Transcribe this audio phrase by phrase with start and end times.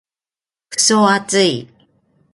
[0.71, 1.67] クソ暑い。